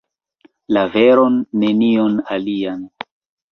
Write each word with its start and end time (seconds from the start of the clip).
La 0.77 0.85
veron, 0.95 1.37
nenion 1.65 2.19
alian. 2.39 2.83